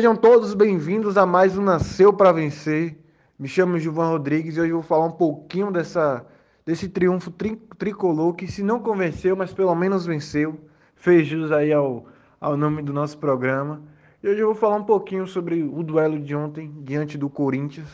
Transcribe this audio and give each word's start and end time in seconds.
Sejam 0.00 0.16
todos 0.16 0.54
bem-vindos 0.54 1.18
a 1.18 1.26
mais 1.26 1.58
um 1.58 1.62
Nasceu 1.62 2.10
para 2.10 2.32
Vencer. 2.32 2.96
Me 3.38 3.46
chamo 3.46 3.78
Gilvan 3.78 4.08
Rodrigues 4.08 4.56
e 4.56 4.60
hoje 4.62 4.72
vou 4.72 4.80
falar 4.80 5.04
um 5.04 5.10
pouquinho 5.10 5.70
dessa, 5.70 6.24
desse 6.64 6.88
triunfo 6.88 7.30
tri, 7.30 7.54
tricolor 7.76 8.32
que, 8.32 8.50
se 8.50 8.62
não 8.62 8.80
convenceu, 8.80 9.36
mas 9.36 9.52
pelo 9.52 9.74
menos 9.74 10.06
venceu. 10.06 10.58
Fez 10.94 11.26
jus 11.26 11.52
aí 11.52 11.70
ao, 11.70 12.06
ao 12.40 12.56
nome 12.56 12.80
do 12.80 12.94
nosso 12.94 13.18
programa. 13.18 13.82
E 14.22 14.28
hoje 14.30 14.40
eu 14.40 14.46
vou 14.46 14.54
falar 14.54 14.76
um 14.76 14.84
pouquinho 14.84 15.26
sobre 15.26 15.62
o 15.62 15.82
duelo 15.82 16.18
de 16.18 16.34
ontem 16.34 16.72
diante 16.78 17.18
do 17.18 17.28
Corinthians. 17.28 17.90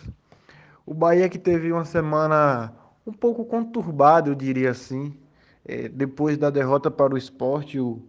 O 0.87 0.95
Bahia 0.95 1.29
que 1.29 1.41
teve 1.41 1.73
uma 1.73 1.85
semana 1.85 2.73
um 3.05 3.13
pouco 3.13 3.45
conturbada, 3.45 4.31
eu 4.31 4.35
diria 4.37 4.71
assim. 4.71 5.13
É, 5.65 5.89
depois 5.89 6.39
da 6.39 6.51
derrota 6.51 6.89
para 6.89 7.15
o 7.15 7.19
esporte, 7.19 7.81
o, 7.81 8.01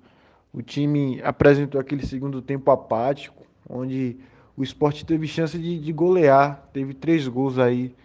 o 0.53 0.61
time 0.61 1.20
apresentou 1.23 1.81
aquele 1.81 2.05
segundo 2.05 2.43
tempo 2.43 2.70
apático, 2.70 3.46
onde 3.70 4.17
o 4.55 4.63
esporte 4.63 5.05
teve 5.05 5.27
chance 5.27 5.57
de, 5.57 5.80
de, 5.80 5.94
golear, 5.94 6.67
teve 6.73 6.94
três 6.94 7.27
gols 7.27 7.59
aí 7.59 7.95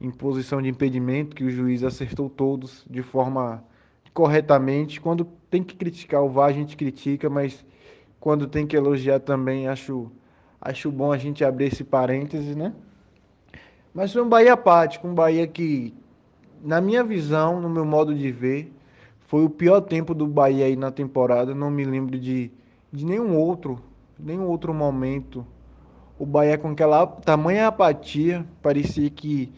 em 0.00 0.10
posição 0.10 0.60
de 0.60 0.68
impedimento, 0.68 1.34
que 1.34 1.44
o 1.44 1.50
juiz 1.50 1.84
acertou 1.84 2.28
todos 2.28 2.84
de 2.90 3.02
forma 3.02 3.62
corretamente. 4.12 5.00
Quando 5.00 5.24
tem 5.48 5.62
que 5.62 5.74
criticar 5.76 6.22
o 6.22 6.28
VAR, 6.28 6.50
a 6.50 6.52
gente 6.52 6.76
critica, 6.76 7.30
mas 7.30 7.64
quando 8.20 8.46
tem 8.46 8.66
que 8.66 8.76
elogiar 8.76 9.20
também, 9.20 9.68
acho, 9.68 10.10
acho 10.60 10.90
bom 10.90 11.12
a 11.12 11.18
gente 11.18 11.44
abrir 11.44 11.66
esse 11.66 11.84
parêntese, 11.84 12.54
né? 12.54 12.74
Mas 13.94 14.12
foi 14.12 14.22
um 14.22 14.28
Bahia 14.28 14.54
apático, 14.54 15.06
um 15.06 15.14
Bahia 15.14 15.46
que, 15.46 15.94
na 16.62 16.80
minha 16.80 17.04
visão, 17.04 17.60
no 17.60 17.68
meu 17.68 17.84
modo 17.84 18.14
de 18.14 18.30
ver, 18.30 18.72
foi 19.20 19.44
o 19.44 19.50
pior 19.50 19.80
tempo 19.80 20.14
do 20.14 20.26
Bahia 20.26 20.66
aí 20.66 20.76
na 20.76 20.90
temporada. 20.90 21.54
Não 21.54 21.70
me 21.70 21.84
lembro 21.84 22.18
de, 22.18 22.50
de 22.92 23.04
nenhum 23.04 23.36
outro 23.36 23.82
nenhum 24.22 24.46
outro 24.46 24.72
momento 24.72 25.44
o 26.18 26.24
Bahia 26.24 26.56
com 26.56 26.68
aquela 26.68 27.04
tamanha 27.06 27.66
apatia, 27.66 28.46
parecia 28.62 29.10
que 29.10 29.52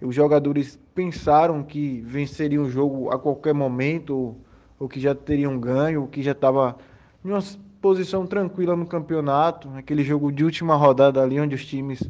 os 0.00 0.14
jogadores 0.14 0.78
pensaram 0.94 1.62
que 1.62 2.00
venceriam 2.02 2.64
o 2.64 2.70
jogo 2.70 3.10
a 3.10 3.18
qualquer 3.18 3.52
momento, 3.52 4.14
ou, 4.14 4.40
ou 4.78 4.88
que 4.88 5.00
já 5.00 5.14
teriam 5.14 5.58
ganho, 5.58 6.02
ou 6.02 6.06
que 6.06 6.22
já 6.22 6.30
estava 6.32 6.76
em 7.24 7.30
uma 7.30 7.42
posição 7.80 8.26
tranquila 8.26 8.76
no 8.76 8.86
campeonato, 8.86 9.68
aquele 9.74 10.04
jogo 10.04 10.30
de 10.30 10.44
última 10.44 10.76
rodada 10.76 11.20
ali 11.20 11.40
onde 11.40 11.54
os 11.54 11.66
times 11.66 12.00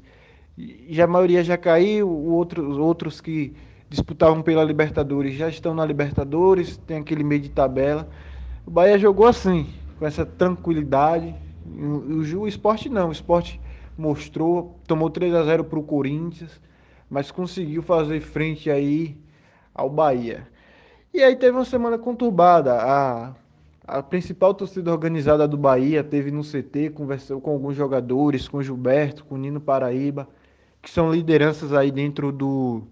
já 0.89 1.05
a 1.05 1.09
maioria 1.09 1.43
já 1.43 1.57
caiu, 1.57 2.09
outros 2.09 2.77
outros 2.77 3.21
que 3.21 3.55
disputavam 3.89 4.43
pela 4.43 4.63
Libertadores 4.63 5.35
já 5.35 5.49
estão 5.49 5.75
na 5.75 5.85
Libertadores, 5.85 6.77
tem 6.77 6.99
aquele 6.99 7.25
meio 7.25 7.41
de 7.41 7.49
tabela. 7.49 8.09
O 8.67 8.71
Bahia 8.71 8.99
jogou 8.99 9.27
assim, 9.27 9.67
com 9.99 10.07
essa 10.07 10.25
tranquilidade, 10.25 11.35
o, 11.77 12.41
o 12.41 12.49
esporte 12.49 12.89
não, 12.89 13.09
o 13.09 13.13
esporte 13.13 13.61
mostrou, 13.97 14.79
tomou 14.87 15.11
3 15.11 15.35
a 15.35 15.45
0 15.45 15.65
para 15.65 15.79
o 15.79 15.83
Corinthians, 15.83 16.61
mas 17.09 17.31
conseguiu 17.31 17.83
fazer 17.83 18.21
frente 18.21 18.71
aí 18.71 19.17
ao 19.75 19.89
Bahia. 19.89 20.47
E 21.13 21.23
aí 21.23 21.37
teve 21.37 21.57
uma 21.57 21.65
semana 21.65 21.97
conturbada. 21.97 22.75
A, 22.75 23.35
a 23.87 24.03
principal 24.03 24.53
torcida 24.55 24.91
organizada 24.91 25.47
do 25.47 25.57
Bahia 25.57 26.03
teve 26.03 26.31
no 26.31 26.43
CT, 26.43 26.91
conversou 26.91 27.41
com 27.41 27.51
alguns 27.51 27.77
jogadores, 27.77 28.49
com 28.49 28.63
Gilberto, 28.63 29.25
com 29.25 29.37
Nino 29.37 29.61
Paraíba, 29.61 30.29
que 30.83 30.91
são 30.91 31.13
lideranças 31.13 31.73
aí 31.73 31.91
dentro 31.91 32.33
do, 32.33 32.83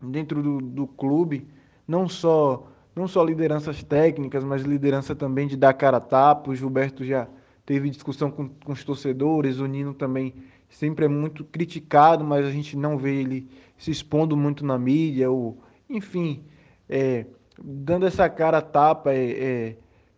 dentro 0.00 0.42
do, 0.42 0.58
do 0.58 0.86
clube, 0.86 1.48
não 1.86 2.08
só 2.08 2.66
não 2.94 3.06
só 3.06 3.22
lideranças 3.22 3.82
técnicas, 3.82 4.42
mas 4.42 4.62
liderança 4.62 5.14
também 5.14 5.46
de 5.46 5.54
dar 5.54 5.74
cara 5.74 5.98
a 5.98 6.00
tapa. 6.00 6.50
O 6.50 6.54
Gilberto 6.54 7.04
já 7.04 7.28
teve 7.66 7.90
discussão 7.90 8.30
com, 8.30 8.48
com 8.48 8.72
os 8.72 8.84
torcedores, 8.84 9.58
o 9.58 9.66
Nino 9.66 9.92
também 9.92 10.32
sempre 10.70 11.04
é 11.04 11.08
muito 11.08 11.44
criticado, 11.44 12.24
mas 12.24 12.46
a 12.46 12.50
gente 12.50 12.76
não 12.76 12.96
vê 12.96 13.16
ele 13.16 13.48
se 13.76 13.90
expondo 13.90 14.36
muito 14.36 14.64
na 14.64 14.78
mídia, 14.78 15.30
ou, 15.30 15.58
enfim, 15.90 16.44
é, 16.88 17.26
dando 17.62 18.06
essa 18.06 18.28
cara 18.28 18.62
tapa, 18.62 19.12
é, 19.12 19.30
é, 19.30 19.76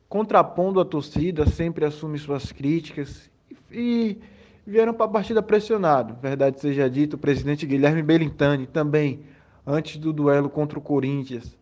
contrapondo 0.08 0.78
a 0.78 0.84
torcida, 0.84 1.46
sempre 1.46 1.86
assume 1.86 2.18
suas 2.18 2.52
críticas 2.52 3.30
e 3.72 4.18
vieram 4.66 4.92
para 4.92 5.06
a 5.06 5.10
partida 5.10 5.42
pressionado. 5.42 6.16
Verdade 6.20 6.60
seja 6.60 6.88
dito, 6.88 7.14
o 7.14 7.18
presidente 7.18 7.66
Guilherme 7.66 8.02
Belintani 8.02 8.66
também, 8.66 9.20
antes 9.66 9.96
do 9.96 10.12
duelo 10.12 10.50
contra 10.50 10.78
o 10.78 10.82
Corinthians, 10.82 11.56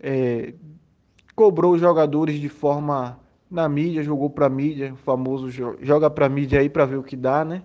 é, 0.00 0.54
cobrou 1.36 1.74
os 1.74 1.80
jogadores 1.80 2.40
de 2.40 2.48
forma 2.48 3.18
na 3.54 3.68
mídia, 3.68 4.02
jogou 4.02 4.28
para 4.28 4.48
mídia, 4.48 4.92
o 4.92 4.96
famoso 4.96 5.48
joga 5.48 6.10
para 6.10 6.28
mídia 6.28 6.58
aí 6.58 6.68
para 6.68 6.84
ver 6.84 6.96
o 6.96 7.04
que 7.04 7.16
dá, 7.16 7.44
né? 7.44 7.62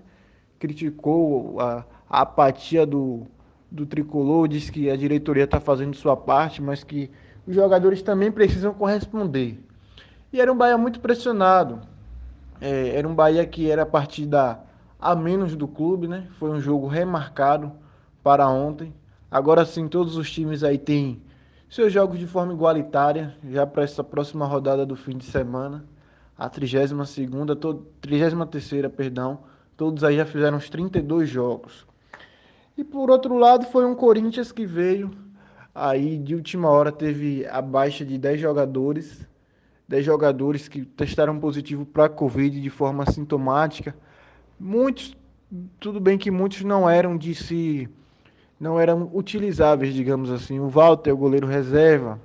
Criticou 0.59 1.59
a, 1.59 1.83
a 2.07 2.21
apatia 2.21 2.85
do, 2.85 3.25
do 3.71 3.87
tricolor, 3.87 4.47
disse 4.47 4.71
que 4.71 4.87
a 4.87 4.95
diretoria 4.95 5.45
está 5.45 5.59
fazendo 5.59 5.95
sua 5.95 6.15
parte, 6.15 6.61
mas 6.61 6.83
que 6.83 7.09
os 7.47 7.55
jogadores 7.55 8.03
também 8.03 8.31
precisam 8.31 8.71
corresponder. 8.71 9.59
E 10.31 10.39
era 10.39 10.53
um 10.53 10.55
Bahia 10.55 10.77
muito 10.77 10.99
pressionado. 10.99 11.81
É, 12.61 12.89
era 12.89 13.07
um 13.07 13.15
Bahia 13.15 13.43
que 13.47 13.71
era 13.71 13.81
a 13.81 13.85
partida 13.85 14.59
a 14.99 15.15
menos 15.15 15.55
do 15.55 15.67
clube, 15.67 16.07
né? 16.07 16.27
Foi 16.37 16.51
um 16.51 16.61
jogo 16.61 16.85
remarcado 16.85 17.71
para 18.21 18.47
ontem. 18.47 18.93
Agora 19.31 19.65
sim, 19.65 19.87
todos 19.87 20.17
os 20.17 20.29
times 20.29 20.63
aí 20.63 20.77
têm 20.77 21.19
seus 21.69 21.93
jogos 21.93 22.17
de 22.17 22.25
forma 22.25 22.51
igualitária, 22.51 23.35
já 23.47 23.65
para 23.65 23.83
essa 23.83 24.03
próxima 24.03 24.45
rodada 24.45 24.85
do 24.85 24.95
fim 24.95 25.15
de 25.15 25.25
semana, 25.25 25.85
a 26.37 26.49
32 26.49 27.07
segunda, 27.07 27.55
33 27.55 28.91
perdão, 28.91 29.39
todos 29.77 30.03
aí 30.03 30.15
já 30.15 30.25
fizeram 30.25 30.57
os 30.57 30.69
32 30.69 31.29
jogos. 31.29 31.85
E 32.75 32.83
por 32.83 33.11
outro 33.11 33.37
lado, 33.37 33.65
foi 33.65 33.85
um 33.85 33.93
Corinthians 33.93 34.51
que 34.51 34.65
veio 34.65 35.11
aí 35.75 36.17
de 36.17 36.33
última 36.33 36.69
hora 36.69 36.91
teve 36.91 37.45
a 37.45 37.61
baixa 37.61 38.03
de 38.03 38.17
10 38.17 38.41
jogadores, 38.41 39.27
10 39.87 40.05
jogadores 40.05 40.67
que 40.67 40.83
testaram 40.83 41.39
positivo 41.39 41.85
para 41.85 42.09
Covid 42.09 42.59
de 42.59 42.69
forma 42.69 43.05
sintomática. 43.11 43.95
Muitos, 44.59 45.15
tudo 45.79 45.99
bem 45.99 46.17
que 46.17 46.31
muitos 46.31 46.63
não 46.63 46.89
eram 46.89 47.17
de 47.17 47.35
se 47.35 47.87
não 48.59 48.79
eram 48.79 49.09
utilizáveis, 49.13 49.93
digamos 49.93 50.29
assim. 50.29 50.59
O 50.59 50.67
Walter, 50.67 51.11
o 51.11 51.17
goleiro 51.17 51.47
reserva, 51.47 52.19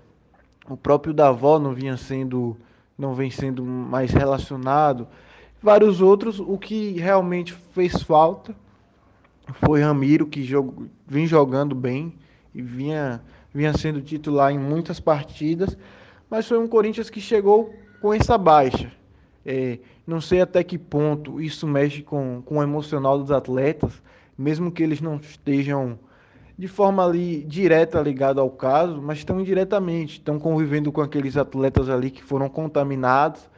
o 0.69 0.77
próprio 0.77 1.15
Davó 1.15 1.59
não 1.59 1.75
vinha 1.75 1.97
sendo, 1.97 2.57
não 2.99 3.15
vem 3.15 3.31
sendo 3.31 3.65
mais 3.65 4.11
relacionado. 4.11 5.07
Vários 5.63 6.01
outros, 6.01 6.41
o 6.41 6.59
que 6.59 6.93
realmente 6.93 7.53
fez 7.53 8.03
falta 8.03 8.55
foi 9.65 9.83
Ramiro, 9.83 10.27
que 10.27 10.43
jog, 10.43 10.91
vem 11.07 11.27
jogando 11.27 11.75
bem 11.75 12.15
e 12.55 12.63
vinha, 12.63 13.23
vinha 13.53 13.73
sendo 13.77 14.01
titular 14.01 14.53
em 14.53 14.59
muitas 14.59 14.99
partidas, 14.99 15.77
mas 16.31 16.49
foi 16.49 16.59
um 16.59 16.67
Corinthians 16.67 17.11
que 17.11 17.21
chegou 17.21 17.75
com 18.01 18.13
essa 18.13 18.37
baixa. 18.39 18.91
É, 19.45 19.79
não 20.07 20.21
sei 20.21 20.41
até 20.41 20.65
que 20.65 20.79
ponto 20.79 21.41
isso 21.41 21.67
mexe 21.67 22.03
com, 22.03 22.43
com 22.45 22.59
o 22.59 22.63
emocional 22.63 23.19
dos 23.19 23.31
atletas, 23.31 24.03
mesmo 24.37 24.73
que 24.73 24.83
eles 24.83 25.01
não 25.01 25.17
estejam 25.17 25.99
de 26.57 26.69
forma 26.69 27.05
ali 27.05 27.43
direta 27.45 28.01
ligada 28.01 28.41
ao 28.41 28.51
caso, 28.51 29.03
mas 29.03 29.19
estão 29.19 29.41
indiretamente, 29.41 30.19
estão 30.19 30.39
convivendo 30.39 30.93
com 30.93 31.01
aqueles 31.01 31.37
atletas 31.37 31.89
ali 31.89 32.11
que 32.11 32.23
foram 32.23 32.49
contaminados 32.49 33.49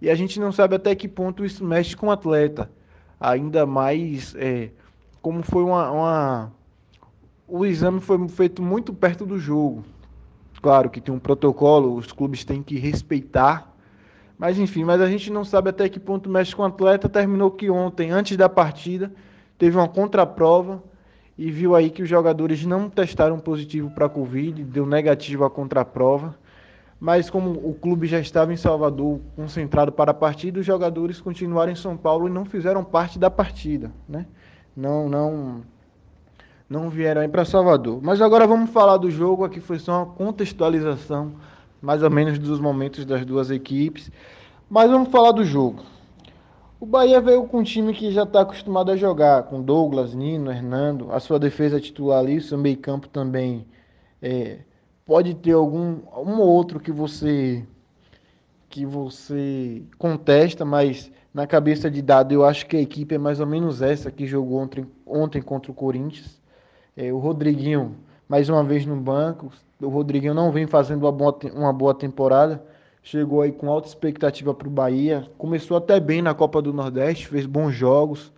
e 0.00 0.08
a 0.08 0.14
gente 0.14 0.40
não 0.40 0.50
sabe 0.50 0.76
até 0.76 0.94
que 0.94 1.06
ponto 1.06 1.44
isso 1.44 1.64
mexe 1.64 1.94
com 1.94 2.06
o 2.06 2.10
atleta. 2.10 2.70
Ainda 3.20 3.66
mais 3.66 4.34
é, 4.36 4.70
como 5.20 5.42
foi 5.42 5.62
uma, 5.62 5.90
uma, 5.90 6.52
O 7.46 7.66
exame 7.66 8.00
foi 8.00 8.26
feito 8.28 8.62
muito 8.62 8.94
perto 8.94 9.26
do 9.26 9.38
jogo. 9.38 9.84
Claro 10.62 10.88
que 10.88 11.00
tem 11.00 11.14
um 11.14 11.18
protocolo, 11.18 11.94
os 11.94 12.12
clubes 12.12 12.44
têm 12.44 12.62
que 12.62 12.78
respeitar. 12.78 13.70
Mas 14.38 14.58
enfim, 14.58 14.84
mas 14.84 15.02
a 15.02 15.06
gente 15.06 15.30
não 15.30 15.44
sabe 15.44 15.68
até 15.68 15.86
que 15.86 16.00
ponto 16.00 16.30
mexe 16.30 16.56
com 16.56 16.62
o 16.62 16.66
atleta. 16.66 17.08
Terminou 17.08 17.50
que 17.50 17.70
ontem, 17.70 18.10
antes 18.10 18.38
da 18.38 18.48
partida, 18.48 19.12
teve 19.58 19.76
uma 19.76 19.88
contraprova 19.88 20.82
e 21.40 21.50
viu 21.50 21.74
aí 21.74 21.88
que 21.88 22.02
os 22.02 22.08
jogadores 22.08 22.66
não 22.66 22.90
testaram 22.90 23.38
positivo 23.38 23.90
para 23.92 24.04
a 24.04 24.08
Covid, 24.10 24.62
deu 24.62 24.84
negativo 24.84 25.42
a 25.42 25.48
contraprova. 25.48 26.34
Mas 27.00 27.30
como 27.30 27.52
o 27.52 27.72
clube 27.72 28.06
já 28.06 28.20
estava 28.20 28.52
em 28.52 28.58
Salvador 28.58 29.18
concentrado 29.34 29.90
para 29.90 30.10
a 30.10 30.14
partida, 30.14 30.60
os 30.60 30.66
jogadores 30.66 31.18
continuaram 31.18 31.72
em 31.72 31.76
São 31.76 31.96
Paulo 31.96 32.28
e 32.28 32.30
não 32.30 32.44
fizeram 32.44 32.84
parte 32.84 33.18
da 33.18 33.30
partida, 33.30 33.90
né? 34.06 34.26
Não, 34.76 35.08
não, 35.08 35.62
não 36.68 36.90
vieram 36.90 37.22
aí 37.22 37.28
para 37.28 37.46
Salvador. 37.46 38.00
Mas 38.02 38.20
agora 38.20 38.46
vamos 38.46 38.68
falar 38.68 38.98
do 38.98 39.10
jogo. 39.10 39.42
Aqui 39.42 39.60
foi 39.60 39.78
só 39.78 40.04
uma 40.04 40.12
contextualização, 40.12 41.32
mais 41.80 42.02
ou 42.02 42.10
menos 42.10 42.38
dos 42.38 42.60
momentos 42.60 43.06
das 43.06 43.24
duas 43.24 43.50
equipes. 43.50 44.12
Mas 44.68 44.90
vamos 44.90 45.08
falar 45.08 45.32
do 45.32 45.42
jogo. 45.42 45.82
O 46.80 46.86
Bahia 46.86 47.20
veio 47.20 47.46
com 47.46 47.58
um 47.58 47.62
time 47.62 47.92
que 47.92 48.10
já 48.10 48.22
está 48.22 48.40
acostumado 48.40 48.90
a 48.90 48.96
jogar, 48.96 49.42
com 49.42 49.60
Douglas, 49.60 50.14
Nino, 50.14 50.50
Hernando, 50.50 51.12
a 51.12 51.20
sua 51.20 51.38
defesa 51.38 51.78
titular 51.78 52.20
ali, 52.20 52.38
o 52.38 52.42
seu 52.42 52.56
meio 52.56 52.78
campo 52.78 53.06
também. 53.06 53.66
É, 54.22 54.60
pode 55.04 55.34
ter 55.34 55.52
algum 55.52 55.98
um 56.16 56.40
ou 56.40 56.48
outro 56.48 56.80
que 56.80 56.90
você 56.90 57.62
que 58.70 58.86
você 58.86 59.82
contesta, 59.98 60.64
mas 60.64 61.12
na 61.34 61.46
cabeça 61.46 61.90
de 61.90 62.00
dado, 62.00 62.32
eu 62.32 62.46
acho 62.46 62.66
que 62.66 62.78
a 62.78 62.80
equipe 62.80 63.14
é 63.14 63.18
mais 63.18 63.40
ou 63.40 63.46
menos 63.46 63.82
essa 63.82 64.10
que 64.10 64.26
jogou 64.26 64.58
ontem, 64.60 64.86
ontem 65.06 65.42
contra 65.42 65.70
o 65.70 65.74
Corinthians. 65.74 66.40
É, 66.96 67.12
o 67.12 67.18
Rodriguinho, 67.18 67.94
mais 68.26 68.48
uma 68.48 68.64
vez 68.64 68.86
no 68.86 68.96
banco. 68.96 69.52
O 69.82 69.88
Rodriguinho 69.88 70.32
não 70.32 70.50
vem 70.50 70.66
fazendo 70.66 71.02
uma 71.02 71.12
boa, 71.12 71.38
uma 71.54 71.72
boa 71.74 71.94
temporada. 71.94 72.62
Chegou 73.02 73.40
aí 73.40 73.50
com 73.50 73.70
alta 73.70 73.88
expectativa 73.88 74.52
para 74.52 74.68
o 74.68 74.70
Bahia. 74.70 75.26
Começou 75.38 75.76
até 75.76 75.98
bem 75.98 76.20
na 76.20 76.34
Copa 76.34 76.60
do 76.60 76.72
Nordeste, 76.72 77.28
fez 77.28 77.46
bons 77.46 77.72
jogos. 77.72 78.32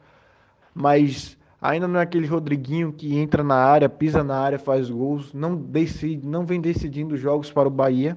Mas 0.75 1.37
ainda 1.61 1.89
não 1.89 1.99
é 1.99 2.03
aquele 2.03 2.27
Rodriguinho 2.27 2.93
que 2.93 3.17
entra 3.17 3.43
na 3.43 3.57
área, 3.57 3.89
pisa 3.89 4.23
na 4.23 4.39
área, 4.39 4.59
faz 4.59 4.89
gols. 4.89 5.35
Não, 5.35 5.57
decide, 5.57 6.27
não 6.27 6.47
vem 6.47 6.61
decidindo 6.61 7.17
jogos 7.17 7.51
para 7.51 7.69
o 7.69 7.71
Bahia. 7.71 8.17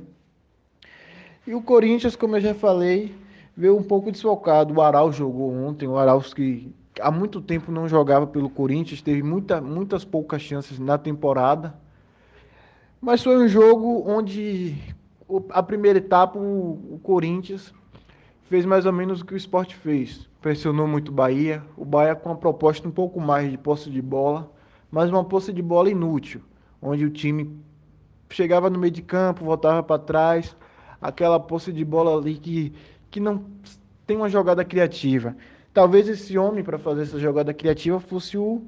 E 1.47 1.53
o 1.53 1.61
Corinthians, 1.61 2.15
como 2.15 2.35
eu 2.35 2.41
já 2.41 2.53
falei, 2.53 3.15
veio 3.55 3.77
um 3.77 3.83
pouco 3.83 4.11
desfocado. 4.11 4.73
O 4.73 4.81
Aral 4.81 5.11
jogou 5.11 5.51
ontem, 5.51 5.87
o 5.87 5.97
Aral 5.97 6.21
que 6.21 6.71
há 6.99 7.11
muito 7.11 7.41
tempo 7.41 7.71
não 7.71 7.87
jogava 7.87 8.25
pelo 8.25 8.49
Corinthians, 8.49 9.01
teve 9.01 9.21
muita, 9.21 9.59
muitas 9.61 10.05
poucas 10.05 10.41
chances 10.41 10.79
na 10.79 10.97
temporada. 10.97 11.75
Mas 13.01 13.23
foi 13.23 13.37
um 13.37 13.47
jogo 13.47 14.03
onde 14.07 14.75
a 15.49 15.63
primeira 15.63 15.99
etapa 15.99 16.37
o, 16.37 16.99
Corinthians 17.01 17.73
fez 18.43 18.65
mais 18.65 18.85
ou 18.85 18.93
menos 18.93 19.21
o 19.21 19.25
que 19.25 19.33
o 19.33 19.37
esporte 19.37 19.75
fez. 19.75 20.27
Pressionou 20.41 20.87
muito 20.87 21.09
o 21.09 21.11
Bahia. 21.11 21.63
O 21.75 21.83
Bahia 21.83 22.15
com 22.15 22.29
uma 22.29 22.37
proposta 22.37 22.87
um 22.87 22.91
pouco 22.91 23.19
mais 23.19 23.49
de 23.49 23.57
posse 23.57 23.89
de 23.89 24.01
bola, 24.01 24.51
mas 24.91 25.09
uma 25.09 25.23
posse 25.23 25.51
de 25.51 25.61
bola 25.61 25.89
inútil, 25.89 26.41
onde 26.81 27.05
o 27.05 27.09
time 27.09 27.59
chegava 28.29 28.69
no 28.69 28.77
meio 28.77 28.91
de 28.91 29.01
campo, 29.01 29.45
voltava 29.45 29.81
para 29.81 29.99
trás, 29.99 30.55
aquela 31.01 31.39
posse 31.39 31.71
de 31.71 31.83
bola 31.83 32.17
ali 32.17 32.35
que, 32.35 32.73
que 33.09 33.19
não 33.19 33.43
tem 34.05 34.17
uma 34.17 34.29
jogada 34.29 34.63
criativa. 34.63 35.35
Talvez 35.73 36.07
esse 36.07 36.37
homem 36.37 36.63
para 36.63 36.77
fazer 36.77 37.03
essa 37.03 37.19
jogada 37.19 37.53
criativa 37.53 37.99
fosse 37.99 38.37
o 38.37 38.61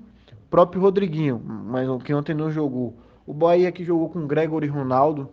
próprio 0.50 0.82
Rodriguinho, 0.82 1.42
mas 1.46 1.88
o 1.88 2.00
que 2.00 2.14
ontem 2.14 2.34
não 2.34 2.52
jogou. 2.52 2.96
O 3.26 3.34
Bahia 3.34 3.72
que 3.72 3.84
jogou 3.84 4.10
com 4.10 4.26
Gregory 4.26 4.68
Ronaldo, 4.68 5.30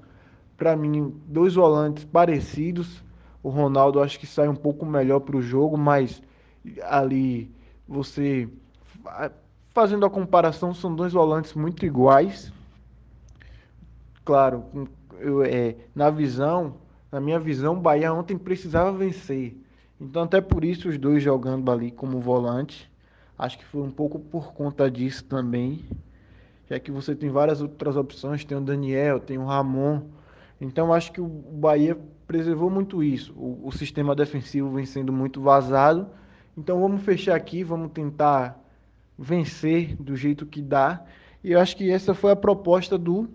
para 0.65 0.75
mim, 0.75 1.15
dois 1.27 1.55
volantes 1.55 2.05
parecidos. 2.05 3.05
O 3.43 3.51
Ronaldo 3.51 4.01
acho 4.01 4.19
que 4.19 4.27
sai 4.27 4.49
um 4.49 4.57
pouco 4.57 4.87
melhor 4.87 5.21
para 5.21 5.37
o 5.37 5.43
jogo, 5.43 5.77
mas 5.77 6.23
ali 6.85 7.55
você 7.87 8.49
fazendo 9.75 10.07
a 10.07 10.11
comparação 10.11 10.73
são 10.73 10.97
dois 10.97 11.13
volantes 11.13 11.53
muito 11.53 11.85
iguais. 11.85 12.51
Claro, 14.25 14.65
eu, 15.21 15.45
é, 15.45 15.77
na 15.95 16.09
visão 16.09 16.77
na 17.13 17.21
minha 17.21 17.39
visão, 17.39 17.75
o 17.75 17.81
Bahia 17.81 18.11
ontem 18.11 18.39
precisava 18.39 18.91
vencer. 18.91 19.55
Então, 20.01 20.23
até 20.23 20.41
por 20.41 20.65
isso, 20.65 20.89
os 20.89 20.97
dois 20.97 21.23
jogando 21.23 21.71
ali 21.71 21.91
como 21.91 22.21
volante. 22.21 22.91
Acho 23.39 23.59
que 23.59 23.67
foi 23.67 23.83
um 23.83 23.91
pouco 23.91 24.19
por 24.19 24.55
conta 24.55 24.91
disso 24.91 25.25
também. 25.25 25.85
Já 26.71 26.81
que 26.81 26.91
você 26.91 27.15
tem 27.15 27.29
várias 27.29 27.61
outras 27.61 27.97
opções, 27.97 28.47
tem 28.47 28.57
o 28.57 28.63
Daniel, 28.63 29.21
tem 29.21 29.37
o 29.37 29.45
Ramon. 29.45 30.01
Então, 30.61 30.93
acho 30.93 31.13
que 31.13 31.21
o 31.21 31.27
Bahia 31.27 31.97
preservou 32.27 32.71
muito 32.71 33.03
isso. 33.03 33.33
O, 33.37 33.69
o 33.69 33.73
sistema 33.73 34.15
defensivo 34.15 34.71
vem 34.71 34.87
sendo 34.87 35.13
muito 35.13 35.41
vazado. 35.41 36.09
Então, 36.57 36.81
vamos 36.81 37.03
fechar 37.03 37.35
aqui, 37.35 37.65
vamos 37.65 37.93
tentar 37.93 38.59
vencer 39.19 39.97
do 39.97 40.17
jeito 40.17 40.47
que 40.47 40.63
dá. 40.63 41.03
E 41.43 41.53
eu 41.53 41.61
acho 41.61 41.77
que 41.77 41.91
essa 41.91 42.15
foi 42.15 42.33
a 42.33 42.37
proposta 42.37 42.97
do 42.97 43.29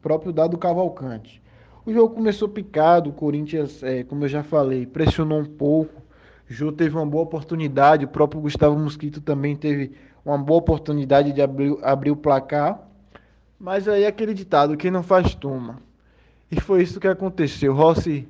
próprio 0.00 0.32
Dado 0.32 0.56
Cavalcante. 0.56 1.42
O 1.84 1.92
jogo 1.92 2.14
começou 2.14 2.48
picado, 2.48 3.10
o 3.10 3.12
Corinthians, 3.12 3.82
é, 3.82 4.04
como 4.04 4.24
eu 4.24 4.28
já 4.28 4.42
falei, 4.42 4.86
pressionou 4.86 5.40
um 5.40 5.44
pouco. 5.44 6.02
O 6.48 6.52
Jô 6.52 6.70
teve 6.70 6.94
uma 6.94 7.06
boa 7.06 7.24
oportunidade, 7.24 8.04
o 8.04 8.08
próprio 8.08 8.40
Gustavo 8.40 8.78
Mosquito 8.78 9.20
também 9.20 9.56
teve 9.56 9.92
uma 10.24 10.36
boa 10.36 10.58
oportunidade 10.58 11.32
de 11.32 11.40
abrir, 11.40 11.76
abrir 11.82 12.10
o 12.10 12.16
placar. 12.16 12.80
Mas 13.58 13.88
aí 13.88 14.06
aquele 14.06 14.34
ditado, 14.34 14.76
quem 14.76 14.90
não 14.90 15.02
faz 15.02 15.34
toma. 15.34 15.80
E 16.50 16.60
foi 16.60 16.82
isso 16.82 16.98
que 16.98 17.06
aconteceu. 17.06 17.72
Rossi 17.72 18.28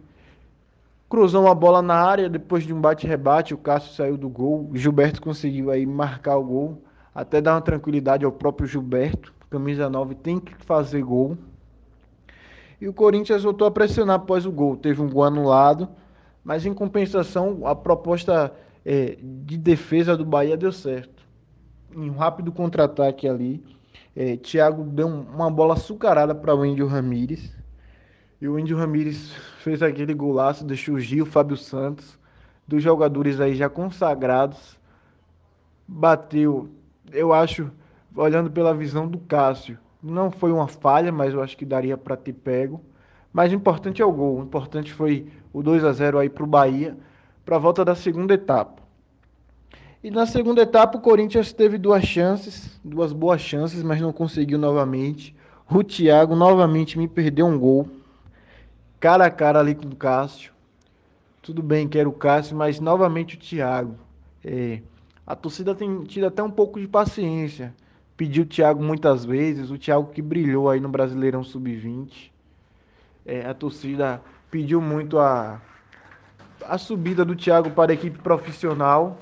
cruzou 1.08 1.44
uma 1.44 1.54
bola 1.54 1.80
na 1.80 1.94
área, 1.94 2.28
depois 2.28 2.64
de 2.64 2.72
um 2.72 2.80
bate-rebate, 2.80 3.54
o 3.54 3.58
Cássio 3.58 3.94
saiu 3.94 4.16
do 4.16 4.28
gol. 4.28 4.70
Gilberto 4.74 5.20
conseguiu 5.22 5.70
aí 5.70 5.86
marcar 5.86 6.36
o 6.36 6.44
gol, 6.44 6.82
até 7.14 7.40
dar 7.40 7.54
uma 7.54 7.60
tranquilidade 7.60 8.24
ao 8.24 8.32
próprio 8.32 8.68
Gilberto. 8.68 9.32
Camisa 9.48 9.90
9 9.90 10.14
tem 10.14 10.38
que 10.38 10.54
fazer 10.64 11.02
gol. 11.02 11.36
E 12.80 12.88
o 12.88 12.92
Corinthians 12.92 13.42
voltou 13.42 13.66
a 13.66 13.70
pressionar 13.70 14.16
após 14.16 14.46
o 14.46 14.52
gol. 14.52 14.76
Teve 14.76 15.02
um 15.02 15.10
gol 15.10 15.24
anulado, 15.24 15.88
mas 16.44 16.64
em 16.64 16.72
compensação, 16.72 17.66
a 17.66 17.74
proposta 17.74 18.52
é, 18.84 19.18
de 19.20 19.58
defesa 19.58 20.16
do 20.16 20.24
Bahia 20.24 20.56
deu 20.56 20.72
certo. 20.72 21.26
Em 21.94 22.08
um 22.08 22.16
rápido 22.16 22.52
contra-ataque 22.52 23.28
ali, 23.28 23.62
é, 24.14 24.36
Thiago 24.36 24.84
deu 24.84 25.08
uma 25.08 25.50
bola 25.50 25.74
açucarada 25.74 26.34
para 26.34 26.54
o 26.54 26.64
Índio 26.64 26.86
Ramírez. 26.86 27.52
E 28.40 28.48
o 28.48 28.58
Índio 28.58 28.76
Ramírez 28.76 29.32
fez 29.58 29.82
aquele 29.82 30.14
golaço, 30.14 30.64
deixou 30.64 30.94
o 30.94 31.00
Gil, 31.00 31.26
Fábio 31.26 31.56
Santos, 31.56 32.18
dos 32.66 32.82
jogadores 32.82 33.38
aí 33.38 33.54
já 33.54 33.68
consagrados. 33.68 34.78
Bateu, 35.86 36.70
eu 37.12 37.32
acho, 37.32 37.70
olhando 38.16 38.50
pela 38.50 38.74
visão 38.74 39.06
do 39.06 39.18
Cássio, 39.18 39.78
não 40.02 40.30
foi 40.30 40.50
uma 40.50 40.66
falha, 40.66 41.12
mas 41.12 41.34
eu 41.34 41.42
acho 41.42 41.56
que 41.56 41.66
daria 41.66 41.98
para 41.98 42.16
ter 42.16 42.32
pego. 42.32 42.80
Mas 43.32 43.52
o 43.52 43.54
importante 43.54 44.00
é 44.00 44.04
o 44.04 44.12
gol. 44.12 44.38
O 44.38 44.42
importante 44.42 44.92
foi 44.92 45.26
o 45.52 45.62
2 45.62 45.84
a 45.84 45.92
0 45.92 46.18
aí 46.18 46.30
para 46.30 46.44
o 46.44 46.46
Bahia, 46.46 46.96
para 47.44 47.56
a 47.56 47.58
volta 47.58 47.84
da 47.84 47.94
segunda 47.94 48.32
etapa. 48.34 48.80
E 50.02 50.10
na 50.10 50.24
segunda 50.24 50.62
etapa 50.62 50.96
o 50.96 51.00
Corinthians 51.00 51.52
teve 51.52 51.76
duas 51.76 52.04
chances, 52.04 52.80
duas 52.82 53.12
boas 53.12 53.40
chances, 53.40 53.82
mas 53.82 54.00
não 54.00 54.12
conseguiu 54.14 54.58
novamente. 54.58 55.36
O 55.70 55.84
Thiago 55.84 56.34
novamente 56.34 56.98
me 56.98 57.06
perdeu 57.06 57.46
um 57.46 57.58
gol. 57.58 57.86
Cara 59.00 59.26
a 59.26 59.30
cara 59.30 59.58
ali 59.58 59.74
com 59.74 59.88
o 59.88 59.96
Cássio. 59.96 60.52
Tudo 61.42 61.62
bem 61.62 61.88
que 61.88 61.98
era 61.98 62.08
o 62.08 62.12
Cássio, 62.12 62.56
mas 62.56 62.78
novamente 62.78 63.34
o 63.34 63.38
Thiago. 63.38 63.96
É, 64.44 64.82
a 65.26 65.34
torcida 65.34 65.74
tem 65.74 66.04
tido 66.04 66.26
até 66.26 66.42
um 66.42 66.50
pouco 66.50 66.78
de 66.78 66.86
paciência 66.86 67.74
pediu 68.20 68.42
o 68.42 68.46
Thiago 68.46 68.84
muitas 68.84 69.24
vezes, 69.24 69.70
o 69.70 69.78
Thiago 69.78 70.12
que 70.12 70.20
brilhou 70.20 70.68
aí 70.68 70.78
no 70.78 70.90
Brasileirão 70.90 71.42
Sub-20. 71.42 72.30
É, 73.24 73.46
a 73.46 73.54
torcida 73.54 74.20
pediu 74.50 74.78
muito 74.78 75.18
a, 75.18 75.58
a 76.66 76.76
subida 76.76 77.24
do 77.24 77.34
Thiago 77.34 77.70
para 77.70 77.92
a 77.92 77.94
equipe 77.94 78.18
profissional, 78.18 79.16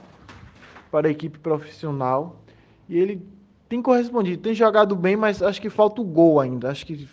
para 0.91 1.07
a 1.07 1.13
equipe 1.13 1.39
profissional. 1.39 2.43
E 2.89 2.99
ele 2.99 3.25
tem 3.69 3.81
correspondido, 3.81 4.43
tem 4.43 4.53
jogado 4.53 4.97
bem, 4.97 5.15
mas 5.15 5.45
acho 5.45 5.63
que 5.63 5.71
falta 5.71 6.01
o 6.01 6.05
gol 6.05 6.41
ainda. 6.41 6.69
Acho 6.69 6.85
que 6.85 7.09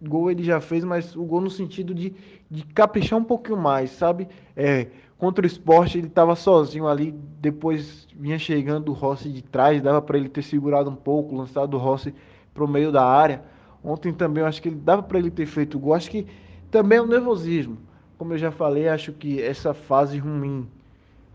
gol 0.00 0.30
ele 0.30 0.42
já 0.42 0.60
fez, 0.60 0.84
mas 0.84 1.14
o 1.14 1.22
gol 1.24 1.40
no 1.40 1.50
sentido 1.50 1.94
de, 1.94 2.14
de 2.50 2.64
caprichar 2.64 3.18
um 3.18 3.24
pouquinho 3.24 3.58
mais, 3.58 3.90
sabe? 3.90 4.28
É, 4.56 4.88
contra 5.18 5.44
o 5.44 5.46
esporte 5.46 5.98
ele 5.98 6.06
estava 6.06 6.34
sozinho 6.34 6.88
ali, 6.88 7.12
depois 7.40 8.08
vinha 8.16 8.38
chegando 8.38 8.90
o 8.90 8.94
Rossi 8.94 9.30
de 9.30 9.42
trás, 9.42 9.82
dava 9.82 10.00
para 10.00 10.16
ele 10.16 10.28
ter 10.28 10.42
segurado 10.42 10.88
um 10.88 10.96
pouco, 10.96 11.36
lançado 11.36 11.74
o 11.74 11.78
Rossi 11.78 12.14
para 12.54 12.64
o 12.64 12.68
meio 12.68 12.90
da 12.90 13.04
área. 13.04 13.42
Ontem 13.84 14.12
também 14.12 14.42
eu 14.42 14.46
acho 14.46 14.60
que 14.60 14.68
ele 14.68 14.76
dava 14.76 15.02
para 15.02 15.18
ele 15.18 15.30
ter 15.30 15.46
feito 15.46 15.76
o 15.76 15.80
gol. 15.80 15.94
Acho 15.94 16.10
que 16.10 16.26
também 16.70 16.98
é 16.98 17.00
o 17.00 17.04
um 17.04 17.08
nervosismo. 17.08 17.78
Como 18.18 18.34
eu 18.34 18.38
já 18.38 18.50
falei, 18.50 18.88
acho 18.88 19.12
que 19.12 19.40
essa 19.40 19.72
fase 19.72 20.18
ruim 20.18 20.68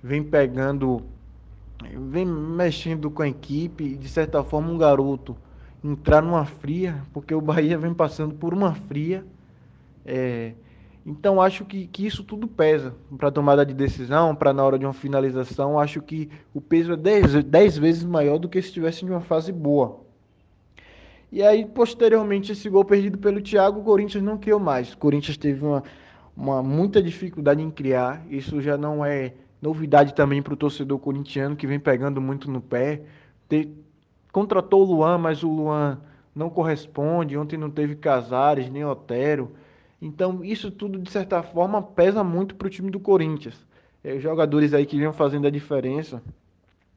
vem 0.04 0.24
pegando, 0.24 1.02
vem 2.12 2.26
mexendo 2.26 3.10
com 3.10 3.24
a 3.24 3.28
equipe 3.28 3.96
de 3.96 4.08
certa 4.08 4.44
forma 4.44 4.72
um 4.72 4.78
garoto 4.78 5.36
entrar 5.92 6.22
numa 6.22 6.46
fria, 6.46 7.02
porque 7.14 7.34
o 7.34 7.42
Bahia 7.42 7.78
vem 7.78 7.94
passando 7.94 8.34
por 8.34 8.54
uma 8.54 8.74
fria. 8.74 9.24
É, 10.06 10.54
então 11.06 11.40
acho 11.40 11.64
que, 11.66 11.86
que 11.88 12.06
isso 12.06 12.24
tudo 12.24 12.48
pesa 12.48 12.96
para 13.18 13.30
tomada 13.30 13.64
de 13.66 13.74
decisão, 13.74 14.36
para 14.36 14.52
na 14.52 14.64
hora 14.64 14.80
de 14.80 14.86
uma 14.86 14.94
finalização, 14.94 15.80
acho 15.80 16.02
que 16.02 16.30
o 16.54 16.60
peso 16.60 16.94
é 16.94 16.98
10, 16.98 17.78
vezes 17.78 18.04
maior 18.04 18.40
do 18.40 18.50
que 18.50 18.62
se 18.62 18.70
estivesse 18.70 19.06
em 19.06 19.10
uma 19.10 19.22
fase 19.22 19.52
boa. 19.52 20.04
E 21.32 21.44
aí, 21.44 21.66
posteriormente, 21.66 22.52
esse 22.52 22.70
gol 22.70 22.86
perdido 22.86 23.18
pelo 23.18 23.42
Thiago, 23.42 23.82
o 23.82 23.84
Corinthians 23.84 24.24
não 24.24 24.38
criou 24.38 24.60
mais. 24.60 24.94
O 24.94 24.98
Corinthians 24.98 25.38
teve 25.38 25.64
uma, 25.64 25.84
uma 26.36 26.64
muita 26.64 27.04
dificuldade 27.04 27.62
em 27.62 27.70
criar. 27.70 28.26
Isso 28.30 28.62
já 28.62 28.78
não 28.78 29.04
é 29.04 29.34
novidade 29.62 30.14
também 30.14 30.42
para 30.42 30.54
o 30.54 30.58
torcedor 30.58 30.98
corintiano, 30.98 31.56
que 31.56 31.68
vem 31.68 31.80
pegando 31.80 32.22
muito 32.22 32.50
no 32.50 32.62
pé. 32.62 33.02
Te, 33.50 33.70
contratou 34.36 34.82
o 34.82 34.84
Luan, 34.84 35.18
mas 35.18 35.44
o 35.44 35.50
Luan 35.50 35.98
não 36.36 36.50
corresponde. 36.50 37.38
Ontem 37.38 37.56
não 37.56 37.72
teve 37.72 37.96
Casares, 37.96 38.70
nem 38.70 38.84
Otero. 38.84 39.52
Então, 40.02 40.44
isso 40.44 40.70
tudo, 40.70 41.00
de 41.00 41.10
certa 41.10 41.42
forma, 41.42 41.82
pesa 41.82 42.22
muito 42.22 42.54
para 42.54 42.68
o 42.68 42.70
time 42.70 42.92
do 42.92 43.00
Corinthians. 43.00 43.66
É, 44.04 44.20
jogadores 44.20 44.74
aí 44.74 44.86
que 44.86 44.98
vinham 44.98 45.14
fazendo 45.14 45.48
a 45.48 45.50
diferença. 45.50 46.22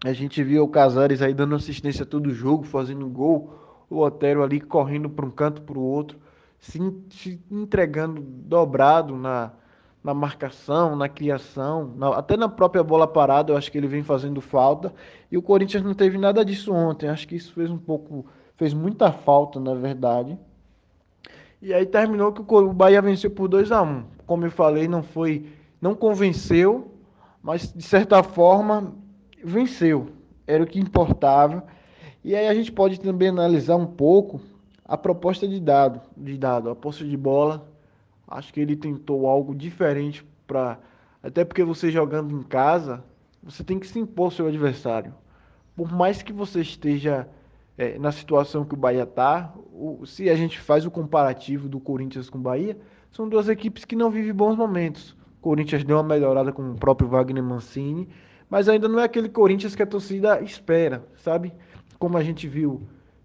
A 0.04 0.12
gente 0.12 0.42
viu 0.42 0.64
o 0.64 0.68
Casares 0.68 1.23
aí 1.23 1.33
dando 1.33 1.54
assistência 1.54 2.02
a 2.02 2.07
todo 2.07 2.35
jogo, 2.35 2.64
fazendo 2.64 3.07
gol. 3.07 3.85
O 3.88 4.00
Otero 4.00 4.42
ali 4.42 4.61
correndo 4.61 5.09
para 5.09 5.25
um 5.25 5.30
canto 5.30 5.62
para 5.62 5.78
o 5.78 5.83
outro, 5.83 6.18
se, 6.59 6.80
se, 7.09 7.40
entregando 7.49 8.21
dobrado 8.21 9.16
na, 9.16 9.52
na 10.02 10.14
marcação, 10.14 10.95
na 10.95 11.09
criação, 11.09 11.93
na, 11.97 12.17
até 12.17 12.37
na 12.37 12.49
própria 12.49 12.83
bola 12.83 13.07
parada, 13.07 13.52
eu 13.52 13.57
acho 13.57 13.71
que 13.71 13.78
ele 13.78 13.88
vem 13.88 14.02
fazendo 14.02 14.40
falta. 14.40 14.93
E 15.31 15.37
o 15.37 15.43
Corinthians 15.43 15.83
não 15.83 15.95
teve 15.95 16.17
nada 16.17 16.45
disso 16.45 16.73
ontem. 16.73 17.09
Acho 17.09 17.26
que 17.26 17.37
isso 17.37 17.52
fez 17.52 17.71
um 17.71 17.78
pouco, 17.78 18.26
fez 18.57 18.73
muita 18.73 19.12
falta, 19.12 19.59
na 19.59 19.75
verdade. 19.75 20.38
E 21.61 21.75
aí 21.75 21.85
terminou 21.85 22.33
que 22.33 22.40
o 22.40 22.73
Bahia 22.73 23.02
venceu 23.02 23.31
por 23.31 23.49
2 23.49 23.73
a 23.73 23.83
1. 23.83 24.05
Como 24.26 24.47
eu 24.47 24.50
falei, 24.50 24.87
não 24.87 25.02
foi, 25.02 25.47
não 25.81 25.95
convenceu, 25.95 26.95
mas 27.43 27.73
de 27.73 27.83
certa 27.83 28.23
forma 28.23 28.95
venceu. 29.45 30.11
Era 30.47 30.62
o 30.62 30.67
que 30.67 30.78
importava. 30.78 31.64
E 32.25 32.35
aí 32.35 32.47
a 32.47 32.55
gente 32.55 32.71
pode 32.71 33.00
também 33.00 33.28
analisar 33.28 33.76
um 33.76 33.87
pouco 33.87 34.40
a 34.85 34.97
proposta 34.97 35.47
de 35.47 35.61
dado, 35.61 36.00
de 36.17 36.38
dado, 36.38 36.71
a 36.71 36.76
posse 36.76 37.05
de 37.05 37.17
bola 37.17 37.67
Acho 38.28 38.52
que 38.52 38.61
ele 38.61 38.76
tentou 38.76 39.26
algo 39.26 39.54
diferente 39.54 40.25
para. 40.47 40.78
Até 41.23 41.44
porque 41.44 41.64
você 41.64 41.90
jogando 41.90 42.35
em 42.38 42.42
casa, 42.42 43.02
você 43.42 43.64
tem 43.64 43.78
que 43.78 43.87
se 43.87 43.99
impor 43.99 44.26
ao 44.26 44.30
seu 44.30 44.47
adversário. 44.47 45.14
Por 45.75 45.90
mais 45.90 46.23
que 46.23 46.32
você 46.32 46.61
esteja 46.61 47.28
é, 47.76 47.99
na 47.99 48.12
situação 48.12 48.64
que 48.64 48.75
o 48.75 48.76
Bahia 48.76 49.04
está, 49.04 49.52
se 50.04 50.28
a 50.28 50.35
gente 50.35 50.61
faz 50.61 50.85
o 50.85 50.90
comparativo 50.90 51.68
do 51.68 51.80
Corinthians 51.80 52.28
com 52.28 52.38
o 52.38 52.40
Bahia, 52.42 52.78
são 53.11 53.28
duas 53.28 53.49
equipes 53.49 53.85
que 53.85 53.97
não 53.97 54.11
vivem 54.11 54.32
bons 54.32 54.56
momentos. 54.56 55.16
O 55.38 55.40
Corinthians 55.40 55.85
deu 55.85 55.97
uma 55.97 56.02
melhorada 56.02 56.52
com 56.52 56.70
o 56.70 56.75
próprio 56.75 57.08
Wagner 57.08 57.42
Mancini, 57.42 58.08
mas 58.50 58.68
ainda 58.68 58.88
não 58.88 59.00
é 59.00 59.04
aquele 59.04 59.28
Corinthians 59.28 59.75
que 59.75 59.82
a 59.82 59.87
torcida 59.87 60.40
espera, 60.40 61.06
sabe? 61.16 61.52
Como 61.99 62.16
a 62.16 62.23
gente 62.23 62.47
viu 62.47 62.82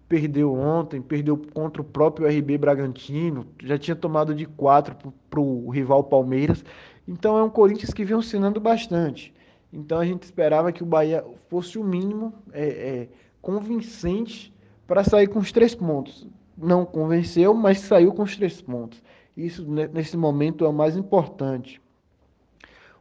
perdeu 0.08 0.52
ontem, 0.54 1.00
perdeu 1.00 1.36
contra 1.52 1.82
o 1.82 1.84
próprio 1.84 2.28
RB 2.28 2.58
Bragantino, 2.58 3.46
já 3.62 3.78
tinha 3.78 3.96
tomado 3.96 4.34
de 4.34 4.46
4 4.46 5.12
para 5.30 5.40
o 5.40 5.68
rival 5.70 6.04
Palmeiras. 6.04 6.64
Então 7.06 7.38
é 7.38 7.42
um 7.42 7.50
Corinthians 7.50 7.92
que 7.92 8.04
vem 8.04 8.16
oscilando 8.16 8.60
bastante. 8.60 9.34
Então 9.72 9.98
a 9.98 10.04
gente 10.04 10.22
esperava 10.22 10.72
que 10.72 10.82
o 10.82 10.86
Bahia 10.86 11.24
fosse 11.48 11.78
o 11.78 11.84
mínimo 11.84 12.32
é, 12.52 12.64
é, 12.64 13.08
convincente 13.42 14.54
para 14.86 15.02
sair 15.02 15.26
com 15.26 15.38
os 15.38 15.50
três 15.50 15.74
pontos. 15.74 16.26
Não 16.56 16.84
convenceu, 16.84 17.52
mas 17.52 17.80
saiu 17.80 18.12
com 18.12 18.22
os 18.22 18.36
três 18.36 18.62
pontos. 18.62 19.02
Isso 19.36 19.66
nesse 19.92 20.16
momento 20.16 20.64
é 20.64 20.68
o 20.68 20.72
mais 20.72 20.96
importante. 20.96 21.82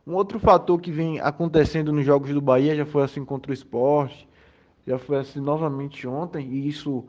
Um 0.05 0.15
outro 0.15 0.39
fator 0.39 0.81
que 0.81 0.91
vem 0.91 1.19
acontecendo 1.19 1.93
nos 1.93 2.05
jogos 2.05 2.31
do 2.31 2.41
Bahia 2.41 2.75
já 2.75 2.85
foi 2.85 3.03
assim 3.03 3.23
contra 3.23 3.51
o 3.51 3.53
esporte, 3.53 4.27
já 4.85 4.97
foi 4.97 5.17
assim 5.17 5.39
novamente 5.39 6.07
ontem, 6.07 6.47
e 6.47 6.67
isso 6.67 7.03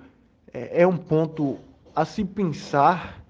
é, 0.53 0.83
é 0.83 0.87
um 0.87 0.97
ponto 0.97 1.59
a 1.95 2.05
se 2.05 2.25
pensar 2.25 3.23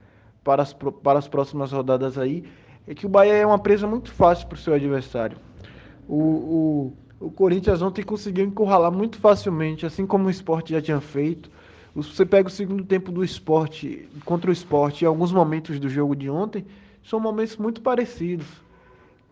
para 0.43 0.63
as, 0.63 0.73
para 0.73 1.19
as 1.19 1.27
próximas 1.27 1.73
rodadas 1.73 2.19
aí, 2.19 2.45
é 2.87 2.95
que 2.95 3.07
o 3.07 3.09
Bahia 3.09 3.33
é 3.33 3.47
uma 3.47 3.59
presa 3.59 3.87
muito 3.87 4.13
fácil 4.13 4.47
para 4.47 4.57
o 4.57 4.59
seu 4.59 4.75
adversário. 4.75 5.39
O, 6.07 6.93
o, 7.21 7.27
o 7.27 7.31
Corinthians 7.31 7.81
ontem 7.81 8.03
conseguiu 8.03 8.45
encurralar 8.45 8.93
muito 8.93 9.19
facilmente, 9.19 9.87
assim 9.87 10.07
como 10.07 10.27
o 10.27 10.31
esporte 10.31 10.73
já 10.73 10.83
tinha 10.83 11.01
feito. 11.01 11.51
Você 11.95 12.27
pega 12.27 12.49
o 12.49 12.53
segundo 12.53 12.85
tempo 12.85 13.11
do 13.11 13.25
esporte 13.25 14.07
contra 14.25 14.51
o 14.51 14.53
esporte 14.53 15.03
e 15.03 15.07
alguns 15.07 15.33
momentos 15.33 15.79
do 15.79 15.89
jogo 15.89 16.15
de 16.15 16.29
ontem, 16.29 16.67
são 17.03 17.19
momentos 17.19 17.57
muito 17.57 17.81
parecidos. 17.81 18.47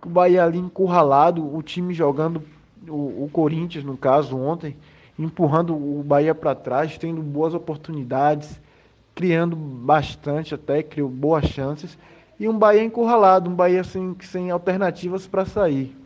O 0.04 0.08
Bahia 0.08 0.44
ali 0.44 0.58
encurralado, 0.58 1.44
o 1.54 1.62
time 1.62 1.92
jogando, 1.92 2.42
o, 2.88 3.24
o 3.24 3.30
Corinthians 3.32 3.84
no 3.84 3.96
caso, 3.96 4.36
ontem, 4.36 4.76
empurrando 5.18 5.74
o 5.74 6.02
Bahia 6.02 6.34
para 6.34 6.54
trás, 6.54 6.96
tendo 6.98 7.22
boas 7.22 7.54
oportunidades, 7.54 8.60
criando 9.14 9.54
bastante 9.54 10.54
até, 10.54 10.82
criou 10.82 11.08
boas 11.08 11.46
chances. 11.46 11.98
E 12.38 12.48
um 12.48 12.58
Bahia 12.58 12.82
encurralado, 12.82 13.50
um 13.50 13.54
Bahia 13.54 13.84
sem, 13.84 14.16
sem 14.20 14.50
alternativas 14.50 15.26
para 15.26 15.44
sair. 15.44 15.96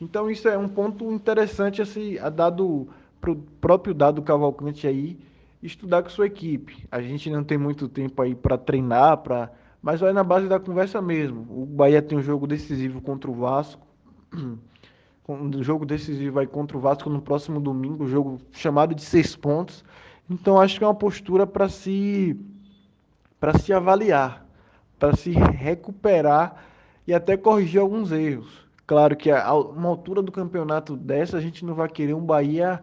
Então 0.00 0.30
isso 0.30 0.48
é 0.48 0.56
um 0.56 0.68
ponto 0.68 1.12
interessante 1.12 1.82
a, 1.82 1.86
se, 1.86 2.18
a 2.18 2.30
dado 2.30 2.88
pro 3.20 3.36
próprio 3.60 3.92
dado 3.92 4.22
Cavalcante 4.22 4.86
aí 4.86 5.18
estudar 5.62 6.02
com 6.02 6.08
sua 6.08 6.26
equipe. 6.26 6.86
A 6.90 7.02
gente 7.02 7.28
não 7.28 7.44
tem 7.44 7.58
muito 7.58 7.86
tempo 7.86 8.22
aí 8.22 8.34
para 8.34 8.56
treinar, 8.56 9.18
para 9.18 9.50
mas 9.82 10.00
vai 10.00 10.12
na 10.12 10.22
base 10.22 10.46
da 10.46 10.60
conversa 10.60 11.00
mesmo. 11.00 11.46
O 11.50 11.64
Bahia 11.64 12.02
tem 12.02 12.18
um 12.18 12.22
jogo 12.22 12.46
decisivo 12.46 13.00
contra 13.00 13.30
o 13.30 13.34
Vasco. 13.34 13.86
um 15.34 15.62
jogo 15.62 15.84
decisivo 15.86 16.34
vai 16.34 16.46
contra 16.46 16.76
o 16.76 16.80
Vasco 16.80 17.08
no 17.08 17.20
próximo 17.20 17.60
domingo, 17.60 18.06
jogo 18.06 18.40
chamado 18.52 18.94
de 18.94 19.02
seis 19.02 19.36
pontos. 19.36 19.84
Então 20.28 20.60
acho 20.60 20.78
que 20.78 20.84
é 20.84 20.86
uma 20.86 20.94
postura 20.94 21.46
para 21.46 21.68
se 21.68 22.36
para 23.38 23.58
se 23.58 23.72
avaliar, 23.72 24.46
para 24.98 25.16
se 25.16 25.30
recuperar 25.30 26.62
e 27.06 27.14
até 27.14 27.36
corrigir 27.36 27.80
alguns 27.80 28.12
erros. 28.12 28.68
Claro 28.86 29.16
que 29.16 29.30
a 29.30 29.54
uma 29.54 29.88
altura 29.88 30.20
do 30.20 30.30
campeonato 30.30 30.96
dessa 30.96 31.38
a 31.38 31.40
gente 31.40 31.64
não 31.64 31.74
vai 31.74 31.88
querer 31.88 32.14
um 32.14 32.20
Bahia 32.20 32.82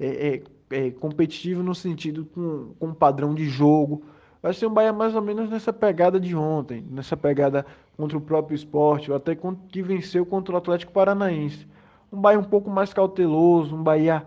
é, 0.00 0.42
é, 0.70 0.86
é, 0.86 0.90
competitivo 0.92 1.62
no 1.62 1.74
sentido 1.74 2.24
com, 2.24 2.74
com 2.78 2.94
padrão 2.94 3.34
de 3.34 3.46
jogo. 3.46 4.02
Vai 4.42 4.54
ser 4.54 4.66
um 4.66 4.72
Bahia 4.72 4.92
mais 4.92 5.14
ou 5.14 5.20
menos 5.20 5.50
nessa 5.50 5.72
pegada 5.72 6.18
de 6.18 6.34
ontem, 6.34 6.84
nessa 6.90 7.16
pegada 7.16 7.66
contra 7.96 8.16
o 8.16 8.20
próprio 8.20 8.54
esporte, 8.54 9.10
ou 9.10 9.16
até 9.16 9.36
que 9.68 9.82
venceu 9.82 10.24
contra 10.24 10.54
o 10.54 10.58
Atlético 10.58 10.92
Paranaense 10.92 11.66
um 12.12 12.20
Bahia 12.20 12.38
um 12.38 12.44
pouco 12.44 12.70
mais 12.70 12.92
cauteloso, 12.92 13.74
um 13.74 13.82
Bahia 13.82 14.24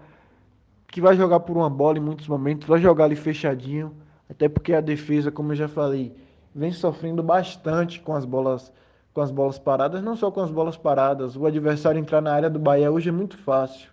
que 0.88 1.02
vai 1.02 1.16
jogar 1.16 1.40
por 1.40 1.56
uma 1.56 1.70
bola 1.70 1.98
em 1.98 2.02
muitos 2.02 2.28
momentos, 2.28 2.68
vai 2.68 2.80
jogar 2.80 3.06
ali 3.06 3.16
fechadinho, 3.16 3.96
até 4.30 4.50
porque 4.50 4.74
a 4.74 4.82
defesa, 4.82 5.32
como 5.32 5.54
eu 5.54 5.56
já 5.56 5.68
falei, 5.68 6.16
vem 6.54 6.72
sofrendo 6.72 7.24
bastante 7.24 8.02
com 8.02 8.14
as 8.14 8.26
bolas 8.26 8.72
com 9.14 9.20
as 9.20 9.30
bolas 9.30 9.60
paradas, 9.60 10.02
não 10.02 10.16
só 10.16 10.32
com 10.32 10.40
as 10.40 10.50
bolas 10.50 10.78
paradas, 10.78 11.36
o 11.36 11.46
adversário 11.46 12.00
entrar 12.00 12.22
na 12.22 12.34
área 12.34 12.50
do 12.50 12.58
Bahia 12.58 12.90
hoje 12.90 13.10
é 13.10 13.12
muito 13.12 13.38
fácil. 13.38 13.90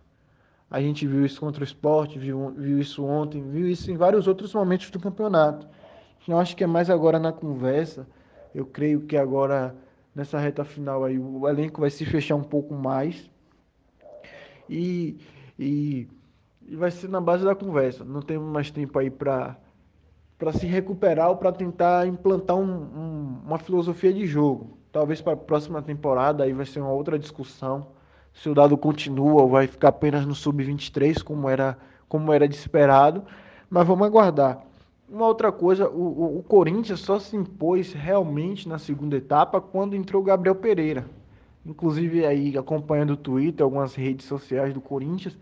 A 0.71 0.80
gente 0.80 1.09
viu 1.09 1.25
isso 1.25 1.40
contra 1.40 1.61
o 1.61 1.64
esporte, 1.64 2.21
viu, 2.21 2.52
viu 2.57 2.78
isso 2.78 3.04
ontem, 3.04 3.42
viu 3.42 3.66
isso 3.66 3.90
em 3.90 3.97
vários 3.97 4.28
outros 4.28 4.54
momentos 4.54 4.90
do 4.90 5.00
campeonato. 5.00 5.66
Então 6.23 6.38
acho 6.38 6.54
que 6.54 6.62
é 6.62 6.68
mais 6.68 6.88
agora 6.88 7.18
na 7.18 7.33
conversa. 7.33 8.07
Eu 8.54 8.64
creio 8.64 9.00
que 9.00 9.16
agora, 9.16 9.75
nessa 10.14 10.38
reta 10.38 10.64
final 10.64 11.04
aí, 11.04 11.18
o 11.18 11.49
elenco 11.49 11.80
vai 11.80 11.90
se 11.90 12.04
fechar 12.04 12.37
um 12.37 12.45
pouco 12.45 12.75
mais 12.75 13.28
e, 14.68 15.16
e, 15.58 16.08
e 16.66 16.76
vai 16.76 16.90
ser 16.90 17.08
na 17.08 17.20
base 17.20 17.44
da 17.44 17.54
conversa. 17.54 18.04
Não 18.04 18.20
temos 18.20 18.50
mais 18.50 18.70
tempo 18.70 18.98
aí 18.98 19.10
para 19.10 19.56
se 20.52 20.66
recuperar 20.66 21.30
ou 21.30 21.37
para 21.37 21.52
tentar 21.52 22.06
implantar 22.06 22.56
um, 22.56 22.62
um, 22.62 23.38
uma 23.46 23.58
filosofia 23.58 24.12
de 24.12 24.26
jogo. 24.26 24.78
Talvez 24.92 25.20
para 25.20 25.34
a 25.34 25.37
próxima 25.37 25.82
temporada 25.82 26.44
aí 26.44 26.52
vai 26.52 26.66
ser 26.66 26.80
uma 26.80 26.92
outra 26.92 27.18
discussão. 27.18 27.88
Se 28.32 28.48
o 28.48 28.54
dado 28.54 28.76
continua 28.76 29.42
ou 29.42 29.48
vai 29.48 29.66
ficar 29.66 29.88
apenas 29.88 30.25
no 30.25 30.34
sub-23, 30.34 31.22
como 31.22 31.48
era, 31.48 31.76
como 32.08 32.32
era 32.32 32.48
de 32.48 32.54
esperado. 32.54 33.25
Mas 33.68 33.87
vamos 33.87 34.06
aguardar. 34.06 34.64
Uma 35.08 35.26
outra 35.26 35.50
coisa, 35.50 35.88
o, 35.88 36.02
o, 36.02 36.38
o 36.38 36.42
Corinthians 36.42 37.00
só 37.00 37.18
se 37.18 37.34
impôs 37.34 37.92
realmente 37.94 38.68
na 38.68 38.78
segunda 38.78 39.16
etapa 39.16 39.60
quando 39.60 39.96
entrou 39.96 40.22
Gabriel 40.22 40.54
Pereira 40.54 41.06
inclusive 41.64 42.24
aí 42.24 42.56
acompanhando 42.56 43.10
o 43.10 43.16
Twitter, 43.16 43.64
algumas 43.64 43.94
redes 43.94 44.26
sociais 44.26 44.72
do 44.74 44.80
Corinthians, 44.80 45.36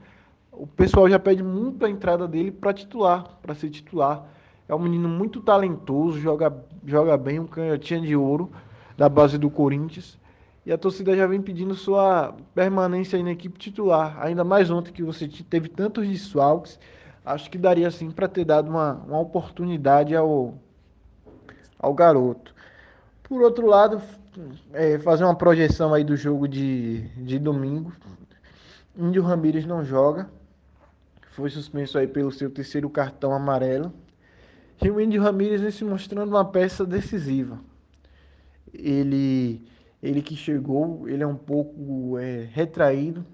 o 0.53 0.67
pessoal 0.67 1.09
já 1.09 1.19
pede 1.19 1.43
muito 1.43 1.85
a 1.85 1.91
entrada 1.91 2.27
dele 2.27 2.51
para 2.51 2.73
titular, 2.73 3.39
para 3.43 3.55
ser 3.55 3.69
titular. 3.69 4.27
É 4.69 4.75
um 4.75 4.79
menino 4.79 5.09
muito 5.09 5.41
talentoso, 5.41 6.19
joga, 6.19 6.53
joga 6.85 7.17
bem, 7.17 7.39
um 7.39 7.47
canhotinha 7.47 8.01
de 8.01 8.17
ouro 8.17 8.51
da 8.97 9.09
base 9.09 9.39
do 9.39 9.51
Corinthians. 9.51 10.19
E 10.65 10.73
a 10.73 10.79
torcida 10.79 11.15
já 11.15 11.27
vem 11.27 11.41
pedindo 11.41 11.75
sua 11.75 12.35
permanência 12.55 13.17
aí 13.17 13.23
na 13.23 13.31
equipe 13.31 13.59
titular. 13.59 14.17
Ainda 14.21 14.43
mais 14.43 14.71
ontem 14.71 14.93
que 14.93 15.03
você 15.03 15.29
teve 15.29 15.69
tantos 15.69 16.09
desfalques, 16.09 16.81
acho 17.25 17.49
que 17.51 17.59
daria 17.59 17.91
sim 17.91 18.11
para 18.11 18.27
ter 18.27 18.45
dado 18.45 18.69
uma, 18.69 18.95
uma 19.07 19.21
oportunidade 19.21 20.17
ao, 20.17 20.55
ao 21.79 21.95
garoto. 21.95 22.53
Por 23.23 23.43
outro 23.43 23.67
lado, 23.67 24.01
é, 24.73 24.99
fazer 24.99 25.25
uma 25.25 25.35
projeção 25.35 25.95
aí 25.95 26.05
do 26.05 26.17
jogo 26.17 26.47
de, 26.47 27.03
de 27.23 27.39
domingo. 27.39 27.93
Índio 28.97 29.23
Ramírez 29.23 29.65
não 29.67 29.85
joga. 29.85 30.29
Foi 31.33 31.51
suspenso 31.51 31.99
aí 31.99 32.07
pelo 32.07 32.33
seu 32.33 32.51
terceiro 32.51 32.89
cartão 32.89 33.33
amarelo. 33.33 33.93
E 34.83 34.91
o 34.91 35.01
Índio 35.01 35.23
Ramírez 35.23 35.61
vem 35.61 35.71
se 35.71 35.85
mostrando 35.85 36.31
uma 36.31 36.45
peça 36.45 36.85
decisiva. 36.85 37.59
Ele, 38.73 39.67
ele 40.03 40.23
que 40.23 40.37
chegou, 40.37 41.09
ele 41.09 41.23
é 41.23 41.27
um 41.27 41.37
pouco 41.37 42.19
é, 42.19 42.49
retraído. 42.53 43.25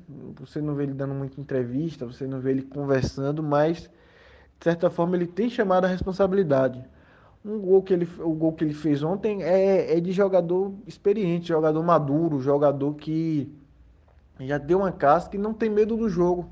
Você 0.40 0.61
não 0.61 0.75
vê 0.75 0.85
ele 0.85 0.94
dando 0.94 1.14
muita 1.14 1.40
entrevista, 1.40 2.06
você 2.06 2.26
não 2.26 2.40
vê 2.40 2.50
ele 2.50 2.62
conversando, 2.62 3.42
mas 3.42 3.82
de 3.82 4.64
certa 4.64 4.90
forma 4.90 5.16
ele 5.16 5.26
tem 5.26 5.50
chamado 5.50 5.85
a 5.85 5.88
responsabilidade 5.88 6.85
um 7.44 7.58
gol 7.58 7.82
que 7.82 7.92
ele, 7.92 8.08
o 8.20 8.32
gol 8.32 8.52
que 8.52 8.64
ele 8.64 8.75
fez 8.75 9.02
ontem 9.02 9.42
é, 9.42 9.96
é 9.96 10.00
de 10.00 10.12
jogador 10.12 10.72
experiente, 10.87 11.49
jogador 11.49 11.82
maduro, 11.82 12.40
jogador 12.40 12.94
que 12.94 13.52
já 14.40 14.58
deu 14.58 14.78
uma 14.78 14.92
casca 14.92 15.37
e 15.37 15.38
não 15.38 15.52
tem 15.52 15.68
medo 15.68 15.96
do 15.96 16.08
jogo. 16.08 16.49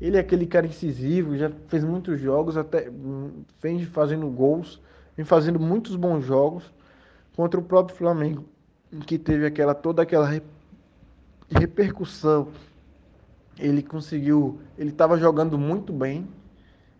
Ele 0.00 0.16
é 0.16 0.20
aquele 0.20 0.46
cara 0.46 0.66
incisivo, 0.66 1.36
já 1.36 1.50
fez 1.68 1.82
muitos 1.84 2.20
jogos, 2.20 2.56
até 2.56 2.90
vem 3.60 3.84
fazendo 3.84 4.28
gols, 4.28 4.80
vem 5.16 5.24
fazendo 5.24 5.58
muitos 5.58 5.96
bons 5.96 6.24
jogos 6.24 6.72
contra 7.34 7.58
o 7.58 7.62
próprio 7.62 7.96
Flamengo. 7.96 8.44
que 9.06 9.18
teve 9.18 9.44
aquela 9.46 9.74
toda 9.74 10.02
aquela 10.02 10.28
repercussão. 11.48 12.48
Ele 13.58 13.82
conseguiu, 13.82 14.60
ele 14.76 14.90
estava 14.90 15.18
jogando 15.18 15.58
muito 15.58 15.92
bem. 15.92 16.26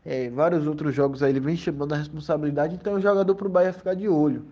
É, 0.04 0.30
vários 0.30 0.66
outros 0.66 0.94
jogos 0.94 1.22
aí 1.22 1.30
ele 1.30 1.40
vem 1.40 1.56
chamando 1.56 1.92
a 1.92 1.96
responsabilidade, 1.96 2.74
então 2.74 2.94
é 2.94 2.96
um 2.96 3.00
jogador 3.00 3.34
para 3.34 3.46
o 3.46 3.50
Bahia 3.50 3.72
ficar 3.72 3.94
de 3.94 4.08
olho. 4.08 4.46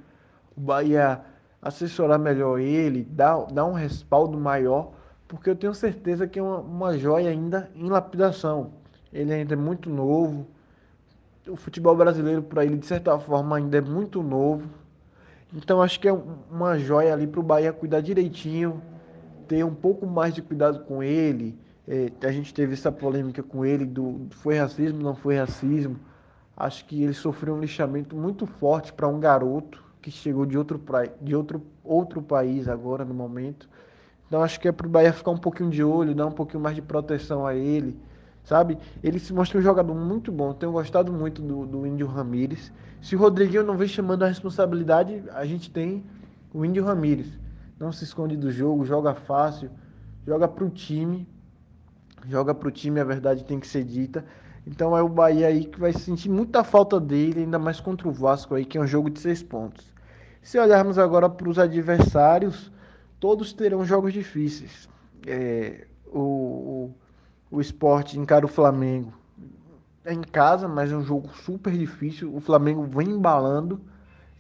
O 0.57 0.61
Bahia 0.61 1.21
assessorar 1.63 2.19
melhor 2.19 2.61
ele, 2.61 3.05
dar, 3.05 3.47
dar 3.47 3.65
um 3.65 3.73
respaldo 3.73 4.39
maior, 4.39 4.93
porque 5.27 5.51
eu 5.51 5.57
tenho 5.57 5.75
certeza 5.75 6.27
que 6.27 6.39
é 6.39 6.43
uma, 6.43 6.59
uma 6.59 6.99
joia 6.99 7.31
ainda 7.31 7.71
em 7.75 7.89
lapidação. 7.89 8.73
Ele 9.13 9.33
ainda 9.33 9.55
é 9.55 9.57
muito 9.57 9.89
novo. 9.91 10.47
O 11.49 11.57
futebol 11.57 11.97
brasileiro 11.97 12.43
para 12.43 12.65
ele, 12.65 12.77
de 12.77 12.87
certa 12.87 13.19
forma, 13.19 13.57
ainda 13.57 13.79
é 13.79 13.81
muito 13.81 14.23
novo. 14.23 14.69
Então 15.55 15.81
acho 15.81 15.99
que 15.99 16.09
é 16.09 16.13
uma 16.13 16.79
joia 16.79 17.13
ali 17.13 17.27
para 17.27 17.41
o 17.41 17.43
Bahia 17.43 17.73
cuidar 17.73 18.01
direitinho, 18.01 18.83
ter 19.49 19.65
um 19.65 19.75
pouco 19.75 20.07
mais 20.07 20.35
de 20.35 20.43
cuidado 20.43 20.85
com 20.85 21.03
ele. 21.03 21.59
É, 21.89 22.11
a 22.23 22.33
gente 22.33 22.53
teve 22.53 22.73
essa 22.73 22.91
polêmica 22.91 23.43
com 23.43 23.65
ele 23.65 23.87
do 23.87 24.27
foi 24.31 24.59
racismo, 24.59 25.03
não 25.03 25.15
foi 25.15 25.37
racismo. 25.39 25.97
Acho 26.57 26.85
que 26.87 27.03
ele 27.03 27.15
sofreu 27.15 27.55
um 27.55 27.61
lixamento 27.61 28.17
muito 28.17 28.47
forte 28.47 28.93
para 28.93 29.07
um 29.07 29.21
garoto 29.21 29.85
que 30.03 30.11
chegou 30.11 30.47
de 30.47 30.57
outro, 30.57 30.81
de 31.21 31.35
outro, 31.37 31.63
outro 31.85 32.23
país 32.23 32.69
agora 32.69 33.05
no 33.05 33.15
momento. 33.15 33.69
Então 34.27 34.43
acho 34.43 34.59
que 34.59 34.67
é 34.67 34.73
para 34.73 34.87
o 34.87 34.91
Bahia 34.91 35.13
ficar 35.13 35.31
um 35.31 35.39
pouquinho 35.39 35.71
de 35.71 35.83
olho, 35.85 36.15
dar 36.15 36.27
um 36.27 36.33
pouquinho 36.33 36.63
mais 36.63 36.75
de 36.75 36.83
proteção 36.83 37.47
a 37.47 37.55
ele, 37.55 37.97
sabe? 38.43 38.79
Ele 39.03 39.19
se 39.19 39.33
mostra 39.33 39.59
um 39.59 39.63
jogador 39.63 39.95
muito 39.95 40.33
bom. 40.33 40.53
Tenho 40.53 40.73
gostado 40.73 41.13
muito 41.13 41.41
do, 41.41 41.67
do 41.67 41.87
Índio 41.87 42.07
Ramírez. 42.07 42.73
Se 43.01 43.15
o 43.15 43.19
Rodriguinho 43.19 43.63
não 43.63 43.77
vem 43.77 43.87
chamando 43.87 44.25
a 44.25 44.29
responsabilidade, 44.29 45.23
a 45.33 45.45
gente 45.45 45.71
tem 45.71 46.05
o 46.53 46.65
Índio 46.65 46.85
Ramírez. 46.85 47.27
Não 47.79 47.93
se 47.93 48.05
esconde 48.05 48.37
do 48.37 48.51
jogo, 48.51 48.85
joga 48.85 49.15
fácil, 49.15 49.71
joga 50.27 50.49
para 50.49 50.65
o 50.65 50.71
time. 50.71 51.29
Joga 52.29 52.55
para 52.55 52.69
o 52.69 52.71
time, 52.71 53.01
a 53.01 53.05
verdade 53.05 53.45
tem 53.45 53.61
que 53.61 53.67
ser 53.67 53.85
dita. 53.85 54.25
Então 54.67 54.97
é 54.97 55.03
o 55.03 55.09
Bahia 55.09 55.47
aí 55.47 55.65
que 55.65 55.79
vai 55.79 55.93
sentir 55.93 56.29
muita 56.29 56.65
falta 56.65 56.99
dele, 56.99 57.41
ainda 57.41 57.59
mais 57.59 57.81
contra 57.81 58.09
o 58.09 58.13
Vasco 58.13 58.55
aí, 58.55 58.65
que 58.65 58.77
é 58.77 58.81
um 58.81 58.87
jogo 58.87 59.09
de 59.09 59.21
seis 59.21 59.43
pontos. 59.43 59.93
Se 60.43 60.59
olharmos 60.59 60.99
agora 60.99 61.29
para 61.29 61.49
os 61.49 61.59
adversários, 61.59 62.73
todos 63.21 63.53
terão 63.53 63.85
jogos 63.85 64.13
difíceis. 64.13 64.89
É, 65.27 65.87
o, 66.07 66.21
o, 66.21 66.95
o 67.51 67.61
esporte 67.61 68.19
encara 68.19 68.45
o 68.45 68.49
Flamengo 68.49 69.13
é 70.07 70.13
em 70.13 70.23
casa, 70.23 70.69
mas 70.69 70.93
é 70.93 70.97
um 70.97 71.03
jogo 71.03 71.29
super 71.35 71.73
difícil. 71.73 72.35
O 72.35 72.41
Flamengo 72.41 72.85
vem 72.85 73.11
embalando 73.11 73.81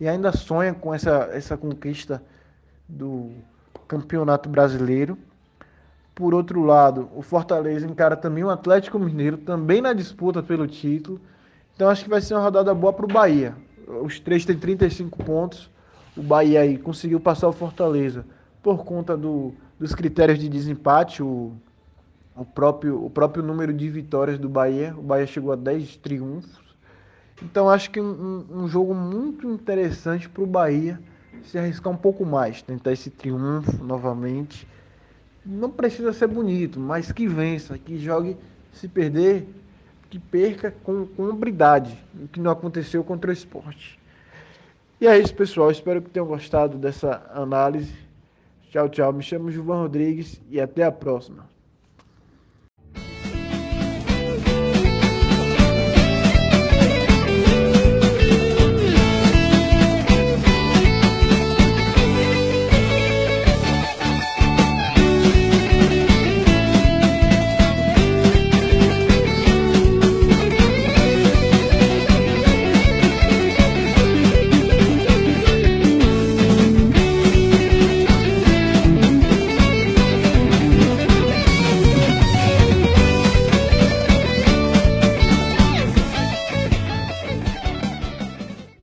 e 0.00 0.08
ainda 0.08 0.30
sonha 0.30 0.72
com 0.72 0.94
essa, 0.94 1.28
essa 1.32 1.56
conquista 1.56 2.22
do 2.88 3.32
Campeonato 3.88 4.48
Brasileiro. 4.48 5.18
Por 6.16 6.32
outro 6.32 6.64
lado, 6.64 7.10
o 7.14 7.20
Fortaleza 7.20 7.86
encara 7.86 8.16
também 8.16 8.42
o 8.42 8.48
Atlético 8.48 8.98
Mineiro, 8.98 9.36
também 9.36 9.82
na 9.82 9.92
disputa 9.92 10.42
pelo 10.42 10.66
título. 10.66 11.20
Então 11.74 11.90
acho 11.90 12.04
que 12.04 12.08
vai 12.08 12.22
ser 12.22 12.32
uma 12.32 12.42
rodada 12.42 12.74
boa 12.74 12.90
para 12.90 13.04
o 13.04 13.08
Bahia. 13.08 13.54
Os 14.02 14.18
três 14.18 14.42
têm 14.42 14.56
35 14.56 15.22
pontos. 15.22 15.70
O 16.16 16.22
Bahia 16.22 16.62
aí 16.62 16.78
conseguiu 16.78 17.20
passar 17.20 17.48
o 17.48 17.52
Fortaleza 17.52 18.24
por 18.62 18.82
conta 18.82 19.14
do, 19.14 19.52
dos 19.78 19.94
critérios 19.94 20.38
de 20.38 20.48
desempate, 20.48 21.22
o, 21.22 21.52
o, 22.34 22.46
próprio, 22.46 23.04
o 23.04 23.10
próprio 23.10 23.42
número 23.42 23.74
de 23.74 23.86
vitórias 23.90 24.38
do 24.38 24.48
Bahia. 24.48 24.94
O 24.96 25.02
Bahia 25.02 25.26
chegou 25.26 25.52
a 25.52 25.56
10 25.56 25.98
triunfos. 25.98 26.64
Então 27.42 27.68
acho 27.68 27.90
que 27.90 28.00
um, 28.00 28.42
um 28.50 28.66
jogo 28.66 28.94
muito 28.94 29.46
interessante 29.50 30.30
para 30.30 30.42
o 30.42 30.46
Bahia 30.46 30.98
se 31.44 31.58
arriscar 31.58 31.92
um 31.92 31.96
pouco 31.98 32.24
mais, 32.24 32.62
tentar 32.62 32.92
esse 32.92 33.10
triunfo 33.10 33.84
novamente. 33.84 34.66
Não 35.46 35.70
precisa 35.70 36.12
ser 36.12 36.26
bonito, 36.26 36.80
mas 36.80 37.12
que 37.12 37.28
vença, 37.28 37.78
que 37.78 37.98
jogue, 37.98 38.36
se 38.72 38.88
perder, 38.88 39.46
que 40.10 40.18
perca 40.18 40.74
com, 40.82 41.06
com 41.06 41.30
hombridade, 41.30 41.96
o 42.20 42.26
que 42.26 42.40
não 42.40 42.50
aconteceu 42.50 43.04
contra 43.04 43.30
o 43.30 43.32
esporte. 43.32 43.98
E 45.00 45.06
é 45.06 45.16
isso, 45.18 45.34
pessoal. 45.34 45.70
Espero 45.70 46.02
que 46.02 46.10
tenham 46.10 46.26
gostado 46.26 46.76
dessa 46.76 47.22
análise. 47.32 47.92
Tchau, 48.70 48.88
tchau. 48.88 49.12
Me 49.12 49.22
chamo 49.22 49.50
Gilvan 49.50 49.82
Rodrigues 49.82 50.40
e 50.50 50.60
até 50.60 50.82
a 50.82 50.90
próxima. 50.90 51.46